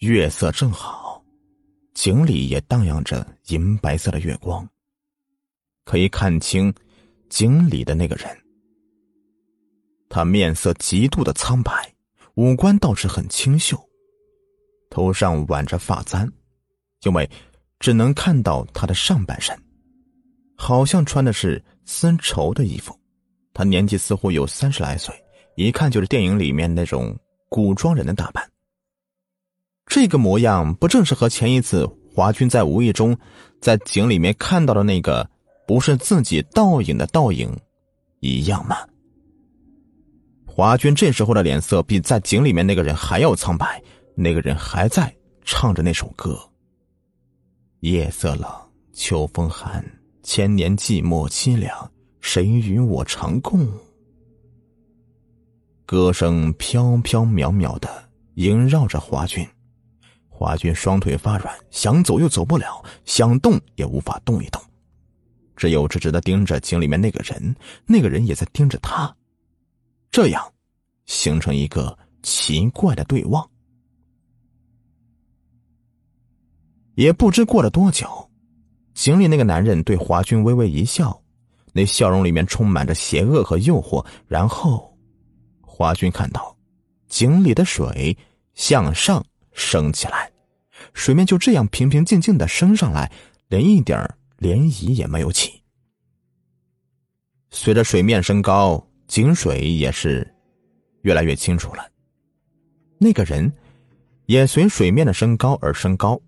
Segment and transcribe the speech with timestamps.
[0.00, 1.22] 月色正好，
[1.92, 4.66] 井里也荡漾着银白色的月光。
[5.84, 6.72] 可以看清
[7.28, 8.34] 井里的那个人，
[10.08, 11.70] 他面色极度的苍白，
[12.36, 13.78] 五官倒是很清秀，
[14.88, 16.26] 头上挽着发簪，
[17.02, 17.28] 因为
[17.78, 19.54] 只能看到他的上半身，
[20.56, 22.98] 好像穿的是丝绸的衣服。
[23.52, 25.14] 他年纪似乎有三十来岁，
[25.56, 27.14] 一看就是电影里面那种
[27.50, 28.49] 古装人的打扮。
[29.90, 33.18] 这个模样不正是和前一次华军在无意中
[33.60, 35.28] 在井里面看到的那个
[35.66, 37.52] 不是自己倒影的倒影
[38.20, 38.76] 一样吗？
[40.46, 43.82] 华军这时候的脸色比在井里面那个人还要苍白，
[44.14, 45.12] 那个人还在
[45.44, 46.38] 唱着那首歌
[47.80, 48.48] ：“夜色冷，
[48.92, 49.84] 秋风寒，
[50.22, 53.66] 千年寂寞凄凉，谁与我长共？”
[55.84, 57.88] 歌声飘飘渺渺的
[58.34, 59.44] 萦绕着华军。
[60.40, 64.58] 华军双腿发软，想走又走不了，想动也无法动一动，
[65.54, 69.14] 只有直直的盯着井里面那个人，那个人也在盯着他，
[70.10, 70.42] 这样
[71.04, 73.46] 形成一个奇怪的对望。
[76.94, 78.08] 也不知过了多久，
[78.94, 81.22] 井里那个男人对华军微微一笑，
[81.74, 84.02] 那笑容里面充满着邪恶和诱惑。
[84.26, 84.96] 然后，
[85.60, 86.56] 华军看到
[87.08, 88.16] 井里的水
[88.54, 89.22] 向上。
[89.60, 90.32] 升起来，
[90.94, 93.12] 水面就这样平平静静的升上来，
[93.48, 93.98] 连一点
[94.38, 95.62] 涟漪也没有起。
[97.50, 100.26] 随着水面升高，井水也是
[101.02, 101.86] 越来越清楚了。
[102.98, 103.52] 那个人
[104.26, 106.18] 也随水面的升高而升高。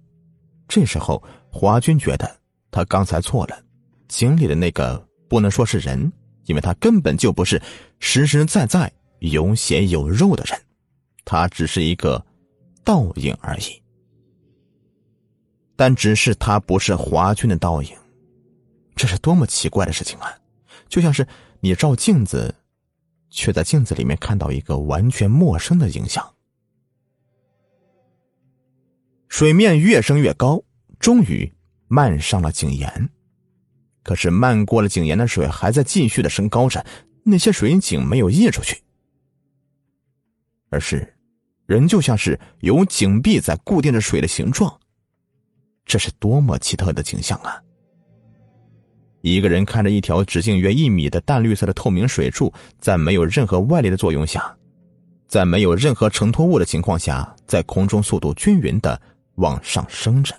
[0.68, 2.38] 这时候，华军觉得
[2.70, 3.58] 他刚才错了，
[4.08, 6.12] 井里的那个不能说是人，
[6.44, 7.60] 因为他根本就不是
[7.98, 10.60] 实实在在有血有肉的人，
[11.24, 12.22] 他只是一个。
[12.84, 13.82] 倒影而已，
[15.76, 17.96] 但只是他不是华军的倒影，
[18.96, 20.38] 这是多么奇怪的事情啊！
[20.88, 21.26] 就像是
[21.60, 22.54] 你照镜子，
[23.30, 26.34] 却在镜子里面看到一个完全陌生的影像。
[29.28, 30.62] 水面越升越高，
[30.98, 31.50] 终于
[31.88, 33.08] 漫上了井沿，
[34.02, 36.84] 可是漫过了井沿的水还在继续的升高着，
[37.22, 38.82] 那些水井没有溢出去，
[40.68, 41.16] 而是。
[41.72, 44.78] 人就像是有井壁在固定着水的形状，
[45.86, 47.58] 这是多么奇特的景象啊！
[49.22, 54.54] 一个人看着一条直径约一米的淡绿色的透明水柱，在没有任何外力的作用下，
[55.26, 59.00] 在没有任何承托物的情况下，在空中速度均匀的
[59.36, 60.38] 往上升着。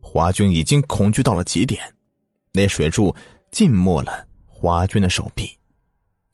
[0.00, 1.82] 华军已经恐惧到了极点，
[2.52, 3.12] 那水柱
[3.50, 5.50] 浸没了华军的手臂，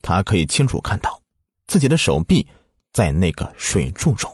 [0.03, 1.19] 他可以清楚看到
[1.65, 2.45] 自己的手臂。
[2.95, 4.33] 在那个水柱中，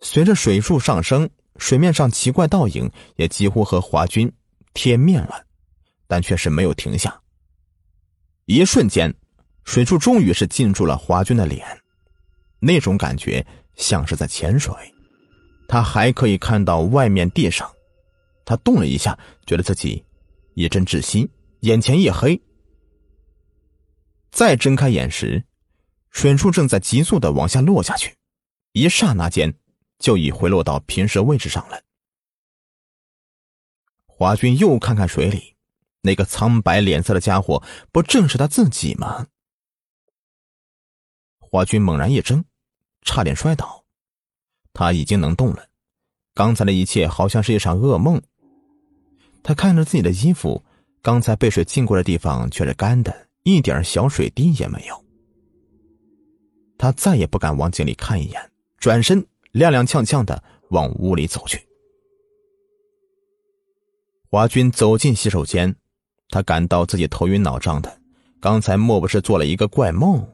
[0.00, 4.32] 随着水柱上升，水面上奇怪倒影也几乎和华军
[4.72, 5.44] 贴面了，
[6.06, 7.20] 但却是没有停下。
[8.44, 9.12] 一瞬间，
[9.64, 11.66] 水柱终于是进入了华军的脸，
[12.60, 13.44] 那种感觉
[13.74, 14.72] 像是在潜水。
[15.66, 17.68] 他还可以看到外面地上，
[18.44, 20.04] 他动了一下，觉得自己
[20.54, 21.28] 一阵窒息，
[21.62, 22.40] 眼前一黑。
[24.30, 25.44] 再睁开眼时。
[26.10, 28.16] 水柱正在急速的往下落下去，
[28.72, 29.54] 一刹那间
[29.98, 31.82] 就已回落到平时位置上了。
[34.06, 35.54] 华军又看看水里，
[36.02, 39.28] 那个苍白脸色的家伙，不正是他自己吗？
[41.38, 42.44] 华军猛然一怔，
[43.02, 43.84] 差点摔倒。
[44.72, 45.68] 他已经能动了，
[46.34, 48.20] 刚才的一切好像是一场噩梦。
[49.42, 50.64] 他看着自己的衣服，
[51.00, 55.07] 刚才被水浸过的地方却是干的，一点小水滴也没有。
[56.78, 58.40] 他再也不敢往井里看一眼，
[58.78, 59.20] 转身
[59.52, 61.60] 踉踉跄跄的往屋里走去。
[64.30, 65.74] 华军走进洗手间，
[66.28, 68.00] 他感到自己头晕脑胀的，
[68.40, 70.26] 刚才莫不是做了一个怪梦？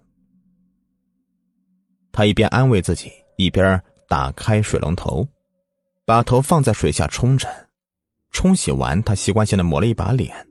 [2.13, 5.27] 他一边安慰自己，一边打开水龙头，
[6.05, 7.49] 把头放在水下冲着。
[8.33, 10.47] 冲洗完，他习惯性的抹了一把脸，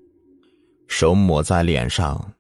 [0.88, 2.34] 手抹在脸上，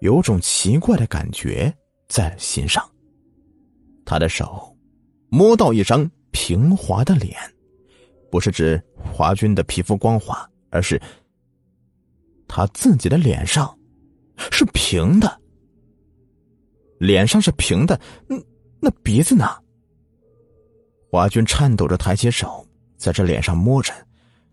[0.00, 1.76] 有种奇怪的感觉。
[2.08, 2.82] 在心上，
[4.04, 4.76] 他的手
[5.28, 7.36] 摸到一张平滑的脸，
[8.30, 11.00] 不是指华军的皮肤光滑，而是
[12.46, 13.78] 他自己的脸上
[14.50, 15.40] 是平的。
[16.98, 18.44] 脸上是平的，嗯，
[18.80, 19.46] 那鼻子呢？
[21.10, 22.66] 华军颤抖着抬起手，
[22.96, 23.92] 在这脸上摸着，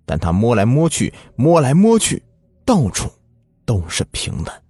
[0.05, 2.21] 但他摸来摸去，摸来摸去，
[2.63, 3.09] 到处
[3.65, 4.63] 都是平的。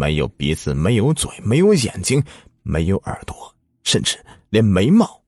[0.00, 2.24] 没有鼻子，没有嘴，没有眼睛，
[2.62, 4.18] 没有耳朵，甚至
[4.48, 5.20] 连眉毛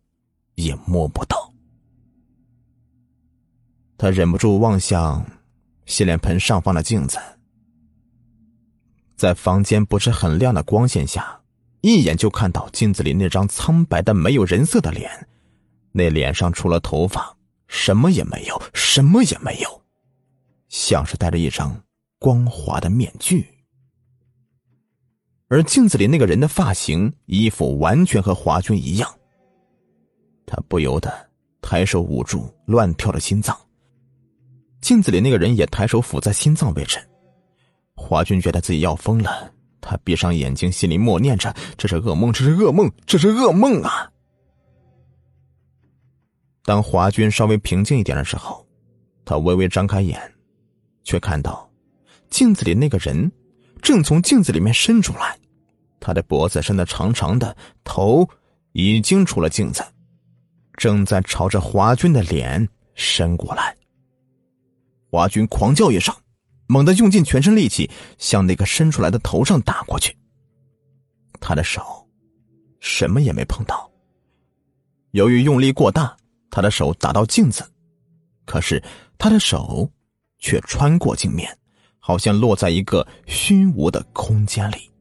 [0.54, 1.52] 也摸不到。
[3.98, 5.22] 他忍不住望向
[5.84, 7.18] 洗脸盆上方的镜子，
[9.14, 11.42] 在房间不是很亮的光线下，
[11.82, 15.28] 一眼就看到镜子里那张苍白的没有人色的脸，
[15.92, 17.36] 那脸上除了头发
[17.68, 19.82] 什么也没有，什么也没有，
[20.70, 21.78] 像是戴着一张
[22.18, 23.51] 光滑的面具。
[25.52, 29.14] 而镜子里那个人的发型、衣服完全和华军一样，
[30.46, 31.12] 他不由得
[31.60, 33.54] 抬手捂住乱跳的心脏。
[34.80, 36.98] 镜子里那个人也抬手抚在心脏位置。
[37.94, 44.10] 华军觉得自己要疯了，他闭上眼睛，心里默念着：“这是噩梦，这是噩梦，这是噩梦啊！”
[46.64, 48.66] 当华军稍微平静一点的时候，
[49.22, 50.18] 他微微张开眼，
[51.04, 51.70] 却看到
[52.30, 53.30] 镜子里那个人
[53.82, 55.38] 正从镜子里面伸出来。
[56.04, 58.28] 他的脖子伸得长长的，头
[58.72, 59.84] 已经出了镜子，
[60.76, 63.74] 正在朝着华军的脸伸过来。
[65.08, 66.12] 华军狂叫一声，
[66.66, 67.88] 猛地用尽全身力气
[68.18, 70.16] 向那个伸出来的头上打过去。
[71.38, 71.80] 他的手
[72.80, 73.88] 什么也没碰到。
[75.12, 76.16] 由于用力过大，
[76.50, 77.64] 他的手打到镜子，
[78.44, 78.82] 可是
[79.18, 79.88] 他的手
[80.40, 81.56] 却穿过镜面，
[82.00, 84.91] 好像落在一个虚无的空间里。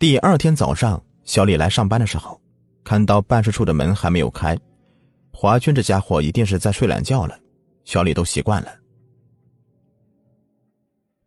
[0.00, 2.40] 第二天早上，小李来上班的时候，
[2.82, 4.58] 看到办事处的门还没有开，
[5.30, 7.38] 华军这家伙一定是在睡懒觉了。
[7.84, 8.74] 小李都习惯了，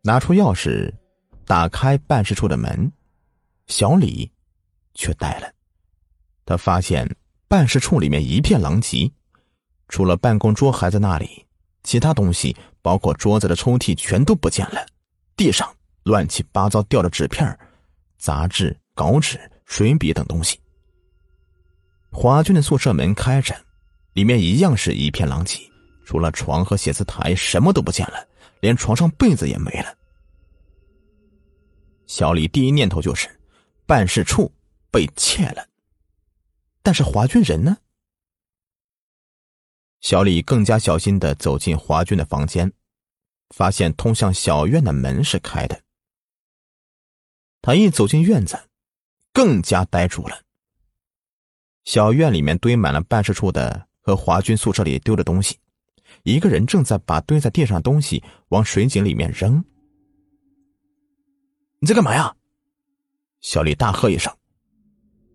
[0.02, 0.92] 拿出钥匙，
[1.46, 2.90] 打开办事处的门，
[3.68, 4.28] 小李
[4.94, 5.48] 却呆了。
[6.44, 7.08] 他发现
[7.46, 9.08] 办事处里面一片狼藉，
[9.88, 11.46] 除了办公桌还在那里，
[11.84, 14.84] 其他东西，包括桌子的抽屉，全都不见了。
[15.36, 15.72] 地上
[16.02, 17.56] 乱七八糟掉的纸片
[18.24, 20.58] 杂志、稿纸、水笔等东西。
[22.10, 23.54] 华军的宿舍门开着，
[24.14, 25.60] 里面一样是一片狼藉，
[26.06, 28.26] 除了床和写字台，什么都不见了，
[28.60, 29.94] 连床上被子也没了。
[32.06, 33.28] 小李第一念头就是，
[33.84, 34.50] 办事处
[34.90, 35.62] 被窃了。
[36.82, 37.76] 但是华军人呢？
[40.00, 42.72] 小李更加小心的走进华军的房间，
[43.54, 45.83] 发现通向小院的门是开的。
[47.64, 48.58] 他一走进院子，
[49.32, 50.38] 更加呆住了。
[51.84, 55.56] 小院里面堆满了办事处的和华军宿舍里丢的东西，
[56.24, 59.64] 一个人正在把堆在地上的东西往水井里面扔。
[61.78, 62.36] 你在干嘛呀？
[63.40, 64.30] 小李大喝一声。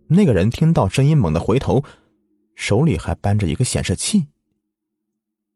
[0.08, 1.84] 那个人听到声音，猛地回头，
[2.54, 4.28] 手里还搬着一个显示器。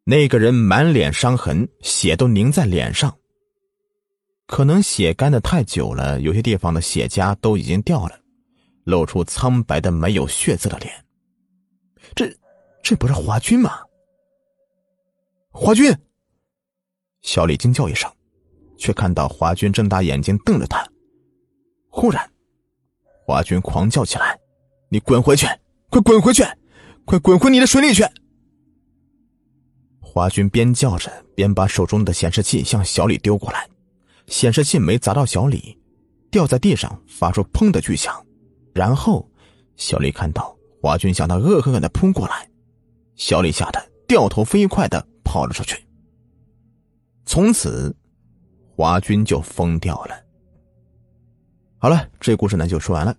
[0.05, 3.15] 那个人满脸伤痕，血都凝在脸上。
[4.53, 8.19] 可能血干的太久了，有些地方的血痂都已经掉了，
[8.83, 10.93] 露出苍白的没有血渍的脸。
[12.13, 12.31] 这，
[12.83, 13.79] 这不是华军吗？
[15.49, 15.91] 华军！
[17.23, 18.07] 小李惊叫一声，
[18.77, 20.87] 却看到华军睁大眼睛瞪着他。
[21.89, 22.31] 忽然，
[23.25, 24.39] 华军狂叫起来
[24.87, 25.47] ：“你滚回去！
[25.89, 26.43] 快滚回去！
[27.05, 28.03] 快滚回你的水里去！”
[29.99, 33.67] 华军边叫着，边把手中的显示器向小李丢过来。
[34.33, 35.77] 显示器没砸到小李，
[36.31, 38.11] 掉在地上，发出“砰”的巨响。
[38.73, 39.29] 然后，
[39.75, 42.49] 小李看到华军向他恶狠狠的扑过来，
[43.13, 45.85] 小李吓得掉头飞快的跑了出去。
[47.27, 47.95] 从此，
[48.75, 50.15] 华军就疯掉了。
[51.77, 53.15] 好了，这故事呢就说完了。